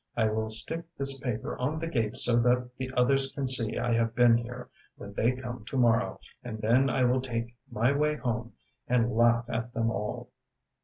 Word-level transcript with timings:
I 0.17 0.29
will 0.29 0.49
stick 0.49 0.83
this 0.97 1.19
paper 1.19 1.55
on 1.59 1.77
the 1.77 1.85
gate 1.85 2.17
so 2.17 2.39
that 2.39 2.71
the 2.75 2.91
others 2.97 3.31
can 3.33 3.47
see 3.47 3.77
I 3.77 3.93
have 3.93 4.15
been 4.15 4.35
here 4.35 4.67
when 4.95 5.13
they 5.13 5.33
come 5.33 5.63
to 5.65 5.77
morrow, 5.77 6.19
and 6.43 6.59
then 6.59 6.89
I 6.89 7.03
will 7.03 7.21
take 7.21 7.55
my 7.69 7.95
way 7.95 8.15
home 8.15 8.53
and 8.87 9.11
laugh 9.15 9.45
at 9.47 9.75
them 9.75 9.91
all. 9.91 10.31